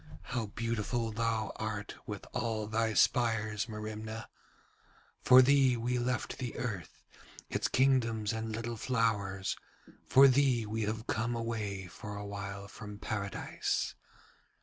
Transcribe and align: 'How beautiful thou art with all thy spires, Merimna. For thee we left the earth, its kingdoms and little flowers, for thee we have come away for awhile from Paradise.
'How 0.23 0.47
beautiful 0.47 1.11
thou 1.11 1.51
art 1.57 1.93
with 2.07 2.25
all 2.33 2.65
thy 2.65 2.95
spires, 2.95 3.69
Merimna. 3.69 4.27
For 5.21 5.43
thee 5.43 5.77
we 5.77 5.99
left 5.99 6.39
the 6.39 6.57
earth, 6.57 7.03
its 7.51 7.67
kingdoms 7.67 8.33
and 8.33 8.51
little 8.51 8.77
flowers, 8.77 9.55
for 10.07 10.27
thee 10.27 10.65
we 10.65 10.81
have 10.85 11.05
come 11.05 11.35
away 11.35 11.85
for 11.85 12.17
awhile 12.17 12.67
from 12.67 12.97
Paradise. 12.97 13.93